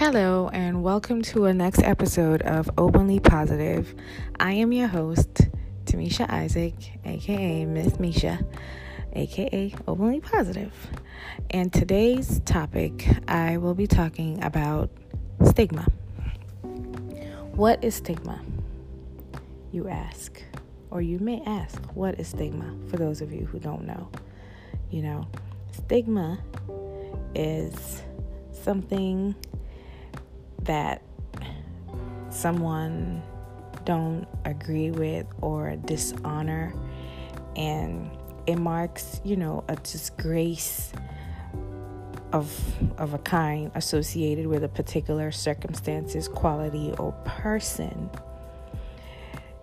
[0.00, 3.94] Hello, and welcome to a next episode of Openly Positive.
[4.40, 5.42] I am your host,
[5.84, 6.72] Tamisha Isaac,
[7.04, 8.38] aka Miss Misha,
[9.12, 10.72] aka Openly Positive.
[11.50, 14.88] And today's topic, I will be talking about
[15.44, 15.82] stigma.
[17.52, 18.40] What is stigma?
[19.70, 20.42] You ask,
[20.90, 24.08] or you may ask, what is stigma for those of you who don't know?
[24.90, 25.28] You know,
[25.72, 26.38] stigma
[27.34, 28.02] is
[28.50, 29.34] something
[30.70, 31.02] that
[32.28, 33.20] someone
[33.84, 36.72] don't agree with or dishonor
[37.56, 38.08] and
[38.46, 40.92] it marks you know a disgrace
[42.32, 42.56] of
[42.98, 48.08] of a kind associated with a particular circumstances quality or person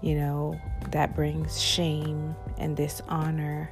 [0.00, 0.60] you know
[0.90, 3.70] that brings shame and dishonor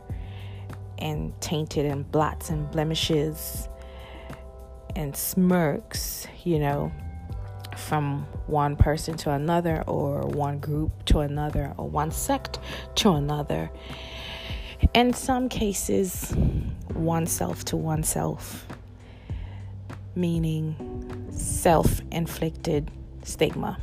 [0.98, 3.68] and tainted and blots and blemishes
[4.94, 6.92] and smirks you know
[7.76, 12.58] from one person to another, or one group to another, or one sect
[12.96, 13.70] to another.
[14.94, 16.34] In some cases,
[16.94, 18.66] oneself to oneself,
[20.14, 22.90] meaning self inflicted
[23.22, 23.78] stigma.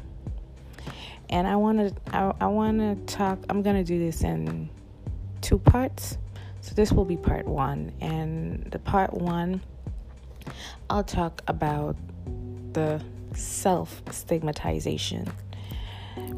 [1.29, 4.69] And I want to I, I want to talk I'm going to do this in
[5.41, 6.17] two parts.
[6.61, 9.61] So this will be part 1 and the part 1
[10.89, 11.97] I'll talk about
[12.71, 13.03] the
[13.35, 15.31] self stigmatization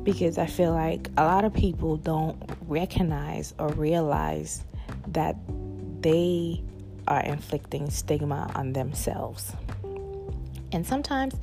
[0.04, 4.64] because I feel like a lot of people don't recognize or realize
[5.08, 5.36] that
[6.02, 6.64] they
[7.08, 9.54] are inflicting stigma on themselves.
[10.72, 11.36] And sometimes,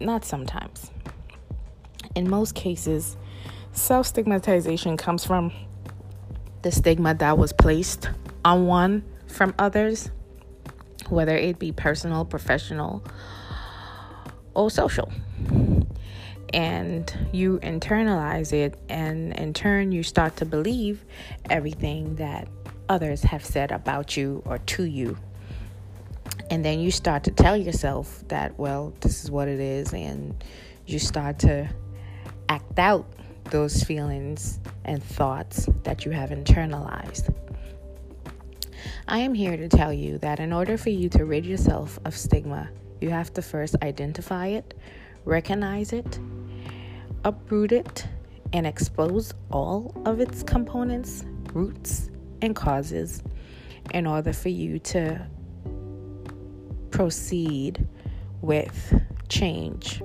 [0.00, 0.90] not sometimes,
[2.14, 3.16] in most cases,
[3.72, 5.52] self stigmatization comes from
[6.62, 8.10] the stigma that was placed
[8.44, 10.10] on one from others,
[11.08, 13.02] whether it be personal, professional,
[14.54, 15.10] or social.
[16.52, 21.04] And you internalize it, and in turn, you start to believe
[21.48, 22.46] everything that
[22.88, 25.16] others have said about you or to you.
[26.50, 30.44] And then you start to tell yourself that, well, this is what it is, and
[30.86, 31.70] you start to
[32.50, 33.06] act out
[33.44, 37.34] those feelings and thoughts that you have internalized.
[39.08, 42.16] I am here to tell you that in order for you to rid yourself of
[42.16, 42.68] stigma,
[43.02, 44.74] you have to first identify it,
[45.24, 46.18] recognize it,
[47.24, 48.06] uproot it,
[48.52, 52.10] and expose all of its components, roots,
[52.40, 53.22] and causes
[53.92, 55.26] in order for you to
[56.90, 57.86] proceed
[58.40, 60.02] with change.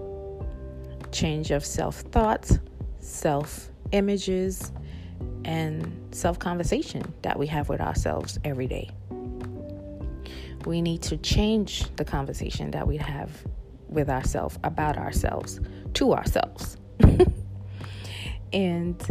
[1.12, 2.60] Change of self thoughts,
[3.00, 4.72] self images,
[5.46, 8.92] and self conversation that we have with ourselves every day
[10.68, 13.32] we need to change the conversation that we have
[13.88, 15.62] with ourselves about ourselves
[15.94, 16.78] to ourselves.
[18.54, 19.02] and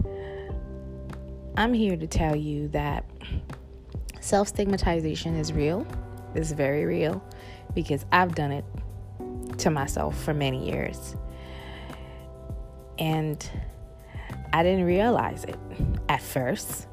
[1.57, 3.07] I'm here to tell you that
[4.21, 5.87] self stigmatization is real,
[6.35, 7.25] it's very real,
[7.75, 8.65] because I've done it
[9.59, 11.17] to myself for many years.
[12.99, 13.51] And
[14.53, 15.59] I didn't realize it
[16.11, 16.87] at first.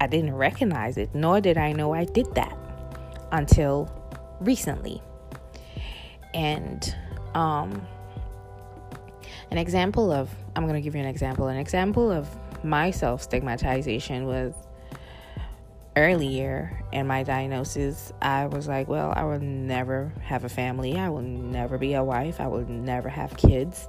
[0.00, 2.56] I didn't recognize it, nor did I know I did that
[3.32, 3.92] until
[4.40, 5.02] recently.
[6.34, 6.94] And
[7.34, 7.86] um,
[9.50, 11.48] an example of, I'm going to give you an example.
[11.48, 12.28] An example of
[12.64, 14.54] my self stigmatization was
[15.96, 18.12] earlier in my diagnosis.
[18.22, 20.98] I was like, well, I will never have a family.
[20.98, 22.40] I will never be a wife.
[22.40, 23.88] I will never have kids.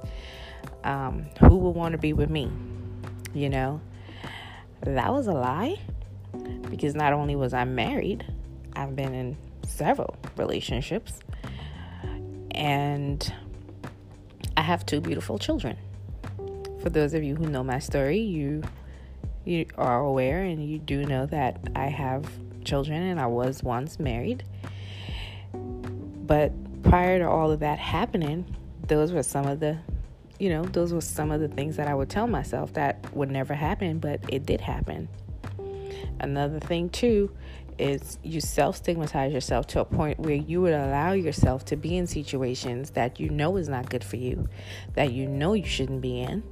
[0.84, 2.50] Um, who will want to be with me?
[3.32, 3.80] You know,
[4.82, 5.76] that was a lie
[6.68, 8.24] because not only was I married,
[8.74, 9.36] I've been in
[9.70, 11.20] several relationships.
[12.50, 13.32] And
[14.56, 15.76] I have two beautiful children.
[16.82, 18.62] For those of you who know my story, you
[19.44, 22.30] you are aware and you do know that I have
[22.64, 24.44] children and I was once married.
[25.52, 26.52] But
[26.82, 28.44] prior to all of that happening,
[28.86, 29.78] those were some of the
[30.38, 33.30] you know, those were some of the things that I would tell myself that would
[33.30, 35.06] never happen, but it did happen.
[36.18, 37.30] Another thing too
[37.80, 41.96] is you self stigmatize yourself to a point where you would allow yourself to be
[41.96, 44.48] in situations that you know is not good for you,
[44.94, 46.42] that you know you shouldn't be in.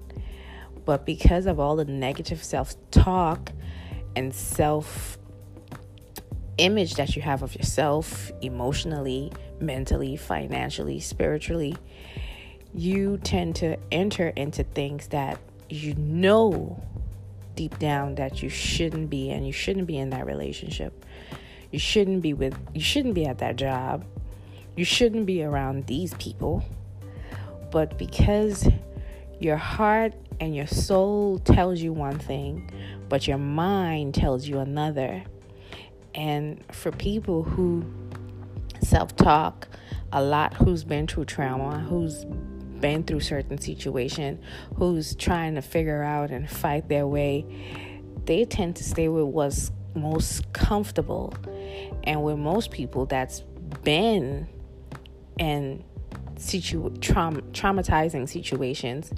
[0.85, 3.53] But because of all the negative self talk
[4.17, 5.19] and self
[6.57, 11.77] image that you have of yourself emotionally, mentally, financially, spiritually,
[12.75, 15.39] you tend to enter into things that
[15.69, 16.83] you know
[17.59, 21.05] deep down that you shouldn't be and you shouldn't be in that relationship.
[21.73, 24.05] You shouldn't be with you shouldn't be at that job.
[24.77, 26.63] You shouldn't be around these people.
[27.73, 28.69] But because
[29.41, 32.71] your heart and your soul tells you one thing,
[33.09, 35.25] but your mind tells you another.
[36.15, 37.85] And for people who
[38.85, 39.67] self talk
[40.13, 42.25] a lot, who's been through trauma, who's
[42.81, 44.41] been through certain situation,
[44.77, 47.45] who's trying to figure out and fight their way,
[48.25, 51.35] they tend to stay with what's most comfortable.
[52.05, 53.41] And with most people that's
[53.83, 54.49] been
[55.39, 55.85] in
[56.37, 59.13] situ- traum- traumatizing situations,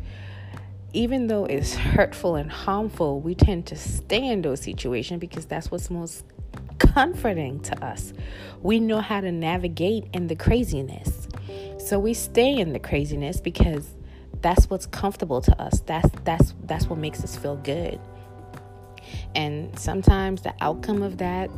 [0.93, 5.71] even though it's hurtful and harmful, we tend to stay in those situations because that's
[5.71, 6.25] what's most
[6.79, 8.13] comforting to us.
[8.63, 11.29] We know how to navigate in the craziness.
[11.85, 13.97] So we stay in the craziness because
[14.43, 15.81] that's what's comfortable to us.
[15.81, 17.99] That's that's that's what makes us feel good.
[19.35, 21.51] And sometimes the outcome of that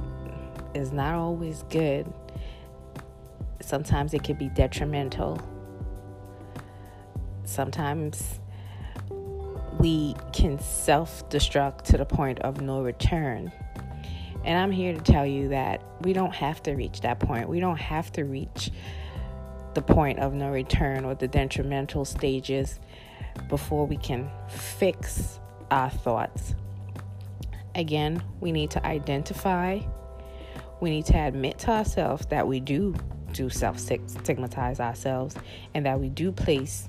[0.75, 2.11] is not always good.
[3.61, 5.41] Sometimes it can be detrimental.
[7.45, 8.41] Sometimes
[9.79, 13.53] we can self destruct to the point of no return.
[14.45, 17.49] And I'm here to tell you that we don't have to reach that point.
[17.49, 18.71] We don't have to reach
[19.75, 22.79] the point of no return or the detrimental stages
[23.49, 25.41] before we can fix
[25.71, 26.55] our thoughts.
[27.75, 29.81] Again, we need to identify,
[30.81, 32.95] we need to admit to ourselves that we do
[33.33, 35.35] do self stigmatize ourselves
[35.75, 36.89] and that we do place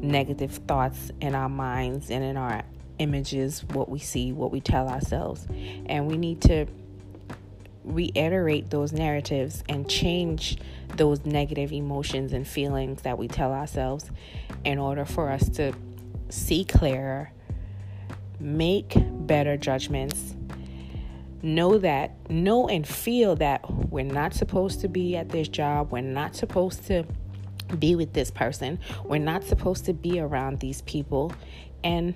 [0.00, 2.62] negative thoughts in our minds and in our
[2.98, 5.46] images, what we see, what we tell ourselves.
[5.86, 6.66] And we need to
[7.86, 10.58] reiterate those narratives and change
[10.96, 14.10] those negative emotions and feelings that we tell ourselves
[14.64, 15.72] in order for us to
[16.28, 17.30] see clearer,
[18.40, 20.34] make better judgments,
[21.42, 26.00] know that, know and feel that we're not supposed to be at this job, we're
[26.00, 27.04] not supposed to
[27.78, 31.32] be with this person, we're not supposed to be around these people,
[31.84, 32.14] and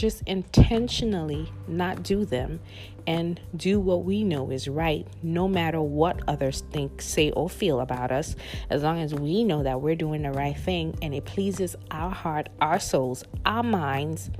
[0.00, 2.58] just intentionally not do them
[3.06, 7.80] and do what we know is right, no matter what others think, say, or feel
[7.80, 8.34] about us,
[8.70, 12.10] as long as we know that we're doing the right thing and it pleases our
[12.10, 14.30] heart, our souls, our minds.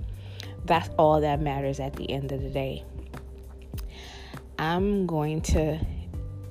[0.65, 2.83] That's all that matters at the end of the day.
[4.59, 5.79] I'm going to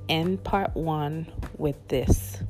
[0.08, 1.26] end part one
[1.58, 2.44] with this.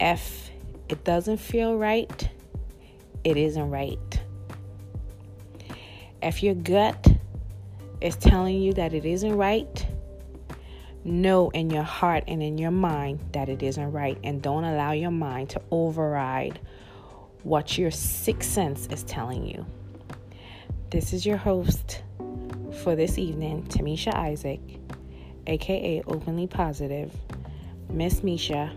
[0.00, 0.50] If
[0.88, 2.30] it doesn't feel right,
[3.26, 4.20] it isn't right.
[6.22, 7.08] If your gut
[8.00, 9.86] is telling you that it isn't right,
[11.02, 14.16] know in your heart and in your mind that it isn't right.
[14.22, 16.60] And don't allow your mind to override
[17.42, 19.66] what your sixth sense is telling you.
[20.90, 22.04] This is your host
[22.84, 24.60] for this evening, Tamisha Isaac,
[25.48, 27.12] aka Openly Positive,
[27.90, 28.72] Miss Misha,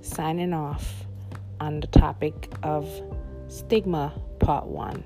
[0.00, 1.04] signing off
[1.60, 2.88] on the topic of
[3.48, 5.02] Stigma Part 1.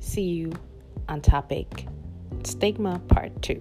[0.00, 0.52] See you
[1.08, 1.86] on topic
[2.44, 3.60] Stigma Part 2.